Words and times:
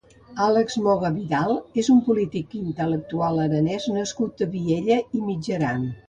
Àlex 0.43 0.75
Moga 0.83 1.09
Vidal 1.17 1.51
és 1.81 1.89
un 1.95 1.99
polític 2.07 2.55
i 2.55 2.61
intel·lectual 2.67 3.41
aranès 3.43 3.85
nascut 3.97 4.41
a 4.47 4.49
Viella 4.55 4.97
i 5.19 5.23
Mitjaran. 5.27 5.85